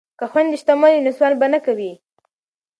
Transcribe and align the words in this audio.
که 0.19 0.25
خویندې 0.31 0.57
شتمنې 0.61 0.97
وي 0.99 1.03
نو 1.05 1.11
سوال 1.17 1.33
به 1.39 1.47
نه 1.53 1.59
کوي. 1.65 1.91